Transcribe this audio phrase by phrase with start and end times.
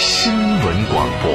[0.00, 1.32] 新闻广播。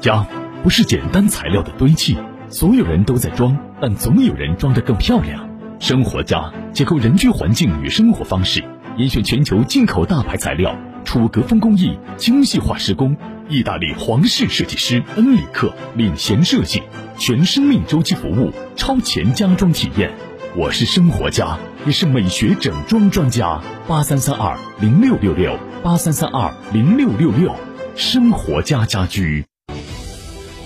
[0.00, 0.26] 家
[0.64, 2.18] 不是简单材料的堆砌，
[2.48, 5.48] 所有人都在装，但总有人装得更漂亮。
[5.78, 8.64] 生活家结构人居环境与生活方式，
[8.96, 13.16] 严选全球进口大牌材料，楚格风工艺精细化施工，
[13.48, 16.82] 意大利皇室设计师恩里克领衔设计，
[17.16, 20.10] 全生命周期服务，超前家装体验。
[20.56, 23.60] 我是生活家，也是美学整装专家。
[23.88, 27.52] 八三三二零六六六，八三三二零六六六，
[27.96, 29.44] 生活家家居。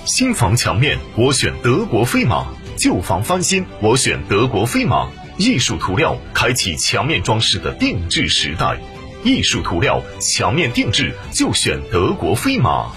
[0.05, 5.09] 新房墙面我选德国飞马，旧房翻新我选德国飞马。
[5.39, 8.79] 艺术涂料开启墙面装饰的定制时代，
[9.25, 12.91] 艺术涂料墙面定制就选德国飞马。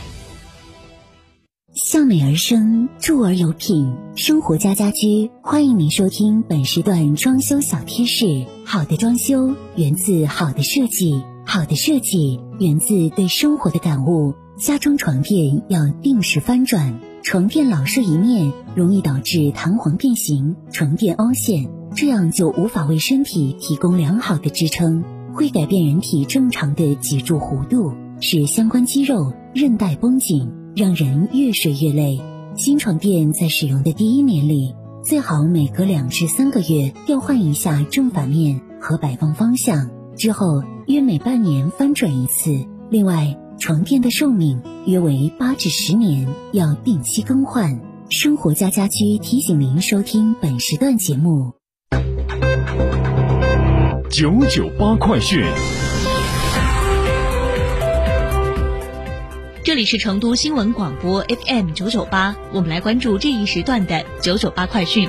[1.91, 8.45] 向美而生，住而有品，生活家家居欢迎您收听本时段装修小贴士。
[8.63, 14.33] 好的装修源自好的设计，好的设计源自对生活的感悟。
[14.57, 25.03] 家中床垫要定时翻转，床垫老是一面容易导致弹簧变形、床垫凹陷，这样就无法为身体提供良好的支撑，
[25.33, 32.21] 会改变人体正常的脊柱弧度，使相关肌肉、韧带绷紧，让人越睡越累。
[32.55, 42.67] 新床垫在使用的第一年里，最好每隔两至三个月调换一下正反面和摆放方向，之后约每半年翻转一次。
[42.89, 47.79] 另外，床垫的寿命约为八至十年，要定期更换。
[48.09, 51.53] 生活家家居提醒您收听本时段节目。
[54.09, 55.41] 九九八快讯。
[59.71, 65.07] 这里是成都新闻广播 FM 九九八，我们来关注这一时段的九九八快讯。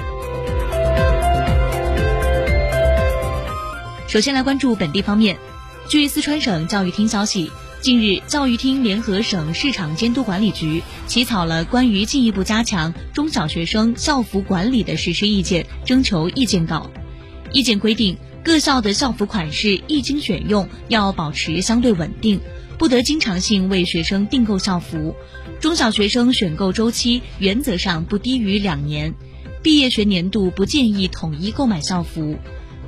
[4.07, 5.37] 首先来关注本地方面，
[5.89, 7.51] 据四川省教育厅消息，
[7.81, 16.89] 近日教育厅联合省市场监督管理局起草了关于进一步加强中小学生校服管理的实施意见征求意见稿。
[17.51, 22.41] 意见规定，各校的校服款式一经选用，要保持相对稳定。
[22.83, 25.15] 不得经常性为学生订购校服，
[25.61, 29.15] 中小学生选购周期原则上不低于两年，
[29.63, 32.37] 毕业学年度不建议统一购买校服，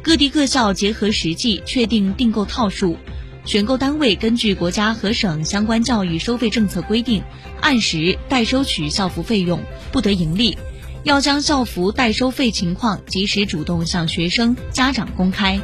[0.02, 2.96] 各地各校结合实际确定订购套数，
[3.44, 7.22] 选购单位根据国家和省相关教育收费政策规定，
[7.60, 9.62] 按时代收取校服费用，
[9.92, 10.58] 不得盈利，
[11.04, 15.60] 要将校服代收费情况及时主动向学生家长公开。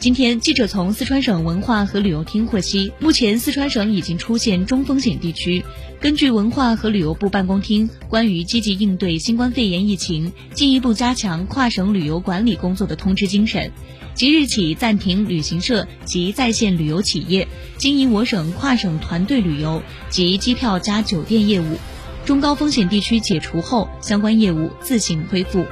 [0.00, 5.64] 今天，记者从四川省文化和旅游厅获悉，目前四川省已经出现中风险地区。
[6.00, 13.72] 根据文化和旅游部办公厅关于积极应对新冠肺炎疫情、进一步加强跨省旅游管理工作的通知精神，
[14.14, 21.76] 即日起暂停旅行社及在线旅游企业经营我省跨省团队旅游及机票加酒店业务。
[22.24, 25.66] 中高风险地区解除后，相关业务自行恢复。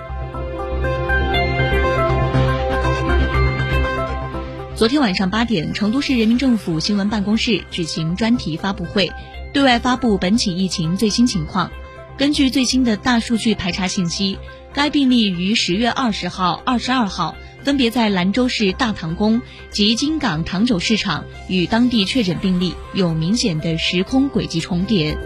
[4.76, 9.10] 昨天晚上八点，成都市人民政府新闻办公室举行专题发布会，
[9.54, 11.70] 对外发布本起疫情最新情况。
[12.18, 14.38] 根据最新的大数据排查信息，
[14.74, 25.16] 该病例于十月二十号、二十二号分别在兰州市大唐宫及金港糖酒市场与当地确诊病例有明显的时空轨迹重叠。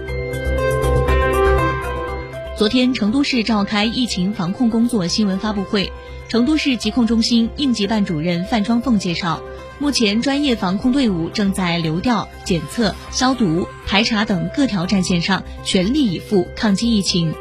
[2.60, 5.90] 昨天，成都市召开疫情防控工作新闻发布会。
[6.28, 9.42] 成都市疾控中心应急办主任范双凤介绍，
[9.78, 17.32] 目前专业防控队伍正在流调、检测、消毒、排查等各条战线上全力以赴抗击疫情。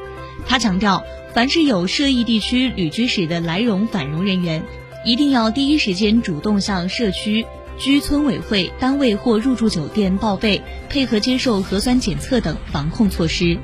[0.47, 4.63] 他强调，凡是有涉疫地区旅居史的来蓉返蓉人员，
[5.03, 7.45] 一定要第一时间主动向社区、
[7.77, 13.59] 居村委会、单位或入住酒店报备，配合接受核酸检测等防控措施。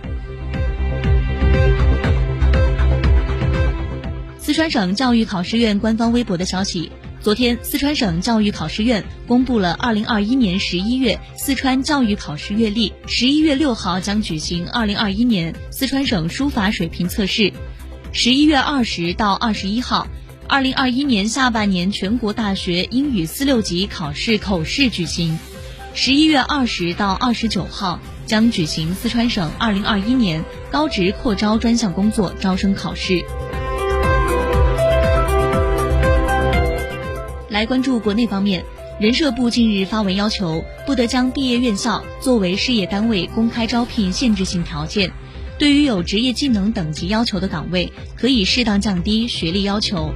[4.55, 17.51] 川省教育考试院官方微博的消息，昨天，四川省教育考试院公布了二零二一年十一月四川教育考试月历，十一月六号将举行二零二一年四川省书法水平测试。
[18.13, 20.07] 十一月二十到二十一号，
[20.47, 25.37] 二零二一年下半年全国大学英语四六级考试口试举行。
[25.93, 33.25] 十一月二十到二十九号将举行四川省二零二一年高职扩招专项工作招生考试。
[37.55, 38.65] 来关注国内方面，
[38.99, 45.09] 人社部近日发文要求，不得将毕业院校作为事业单位公开招聘限制性条件。
[45.57, 50.13] 对于有职业技能等级要求的岗位，可以适当降低学历要求。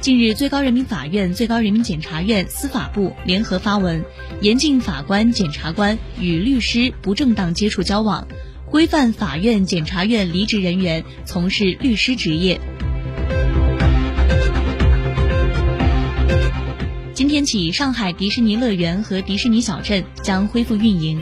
[0.00, 4.04] 近日，最高人民法院、最高人民检察院、司法部联合发文，
[4.40, 8.26] 严禁法官、检察官与律师不正当接触交往，
[8.68, 12.60] 规范法院、检察院离职人员从事律师职业。
[17.18, 21.20] 今天起，上海迪士尼乐园和迪士尼小镇将恢复运营。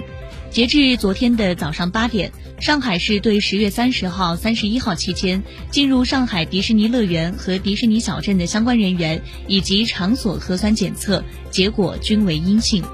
[0.50, 12.84] 截至昨天的早上八点，上海市对十月三十号、三十一号期间进入上海迪士尼乐园和迪士尼小镇的相关人员以及场所核酸检测结果均为阴性。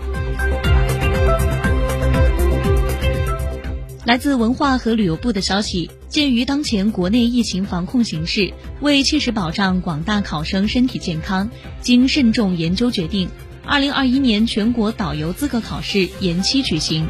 [4.05, 11.49] 来自文化和旅游部的消息，鉴于当前国内疫情防控形势，为切实保障广大考生身体健康，
[11.81, 13.29] 经慎重研究决定，
[13.65, 17.07] 二零二一年全国导游资格考试延期举行。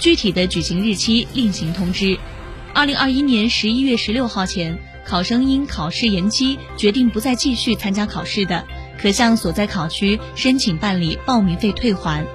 [0.00, 2.18] 具体的举行日期另行通知。
[2.74, 8.66] 二零二一年十一月十六号前，考生因考试延期决定不再继续参加考试的，
[9.00, 12.26] 可向所在考区申请办理报名费退还。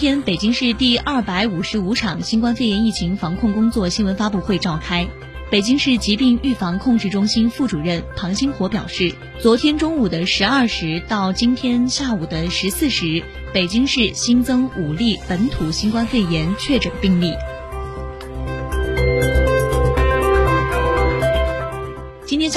[0.00, 5.06] 天，北京市第二百五十五场新冠肺炎疫情防控工作新闻发布会召开。
[5.50, 17.34] 北京市疾病预防控制中心副主任庞星火表示，昨天中午的十二时到今天下午的十四时，北京市新增五例本土新冠肺炎确诊病例。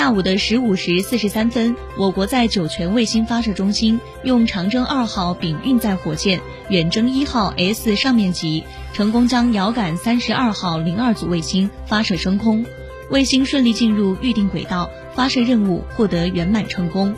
[0.04, 12.66] 下午的十五时四十三分，我国在酒泉卫星发射中心用长征二号丙运载火箭、远征一号 S 上面级，成功将遥感三十二号零二组卫星发射升空。
[13.10, 17.16] 卫星顺利进入预定轨道，发射任务获得圆满成功。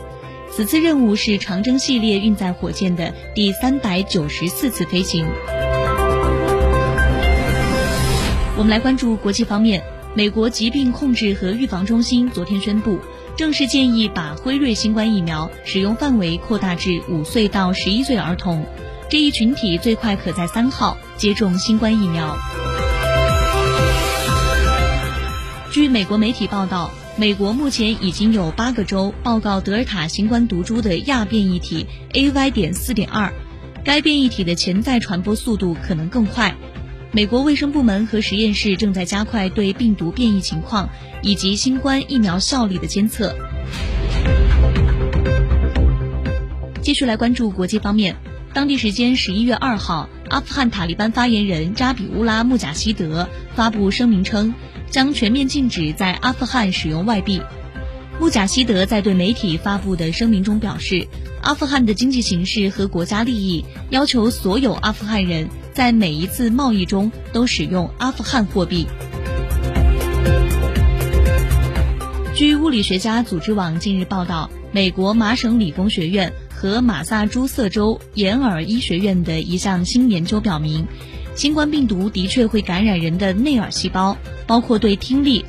[0.52, 5.26] 此次任务是长征系列运载火箭的第三百九十四次飞行。
[8.56, 9.82] 我们来关注国际方面，
[10.16, 12.98] 美国疾病控制和预防中心昨天宣布，
[13.36, 18.64] 正式建议把辉瑞新冠疫苗使用范围扩大至五岁到十一岁儿童，
[19.10, 22.34] 这一群体最快可在三号接种新冠疫苗。
[25.70, 32.50] 据美国媒体报道，美国目前已经有八个州报告德尔塔新冠毒株的亚变异体 AY.
[32.50, 33.34] 点四点二，
[33.84, 36.56] 该变异体的潜在传播速度可能更快。
[37.16, 40.90] 美国卫生部门和实验室正在加快对病毒变异情况
[41.22, 43.34] 以及新冠疫苗效力的监测。
[46.82, 48.16] 继续来关注国际方面，
[48.52, 54.52] 当地时间十一月二号，阿富汗塔利班发言人扎比乌拉穆贾希德发布声明称。
[54.90, 57.40] 将全面禁止在阿富汗使用外币。
[58.20, 61.08] 穆贾希德在对媒体发布的声明中表示，
[61.42, 68.86] 阿富汗的经济形势和国家利益要求所有阿富汗人在每一次贸易中都使用阿富汗货币。
[72.34, 80.86] 据物理学家组织网近日报道，美国麻省理工学院和马萨诸塞州眼耳医学院的一项新研究表明。
[81.34, 84.16] 新冠病毒的确会感染人的内耳细胞，
[84.46, 85.44] 包括对听力。